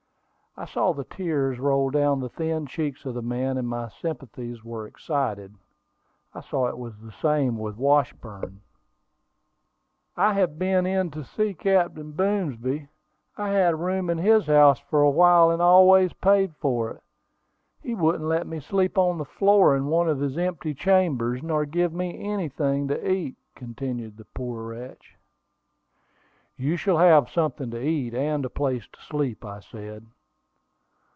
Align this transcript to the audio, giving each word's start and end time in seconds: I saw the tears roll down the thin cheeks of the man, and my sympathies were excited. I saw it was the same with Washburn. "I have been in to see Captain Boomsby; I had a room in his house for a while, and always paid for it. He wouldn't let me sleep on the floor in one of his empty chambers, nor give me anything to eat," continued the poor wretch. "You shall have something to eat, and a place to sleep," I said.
I 0.57 0.65
saw 0.65 0.91
the 0.91 1.05
tears 1.05 1.61
roll 1.61 1.91
down 1.91 2.19
the 2.19 2.27
thin 2.27 2.65
cheeks 2.67 3.05
of 3.05 3.13
the 3.13 3.21
man, 3.21 3.57
and 3.57 3.69
my 3.69 3.87
sympathies 3.87 4.65
were 4.65 4.85
excited. 4.85 5.55
I 6.33 6.41
saw 6.41 6.67
it 6.67 6.77
was 6.77 6.99
the 6.99 7.13
same 7.13 7.57
with 7.57 7.77
Washburn. 7.77 8.59
"I 10.17 10.33
have 10.33 10.59
been 10.59 10.85
in 10.85 11.09
to 11.11 11.23
see 11.23 11.53
Captain 11.53 12.11
Boomsby; 12.11 12.89
I 13.37 13.47
had 13.51 13.75
a 13.75 13.77
room 13.77 14.09
in 14.09 14.17
his 14.17 14.47
house 14.47 14.77
for 14.77 15.01
a 15.01 15.09
while, 15.09 15.51
and 15.51 15.61
always 15.61 16.11
paid 16.11 16.53
for 16.57 16.89
it. 16.91 17.01
He 17.79 17.95
wouldn't 17.95 18.25
let 18.25 18.45
me 18.45 18.59
sleep 18.59 18.97
on 18.97 19.19
the 19.19 19.23
floor 19.23 19.73
in 19.77 19.85
one 19.85 20.09
of 20.09 20.19
his 20.19 20.37
empty 20.37 20.73
chambers, 20.73 21.41
nor 21.41 21.63
give 21.63 21.93
me 21.93 22.29
anything 22.29 22.89
to 22.89 23.09
eat," 23.09 23.37
continued 23.55 24.17
the 24.17 24.25
poor 24.25 24.63
wretch. 24.67 25.15
"You 26.57 26.75
shall 26.75 26.97
have 26.97 27.29
something 27.29 27.71
to 27.71 27.81
eat, 27.81 28.13
and 28.13 28.43
a 28.43 28.49
place 28.49 28.85
to 28.91 28.99
sleep," 28.99 29.45
I 29.45 29.61
said. 29.61 30.07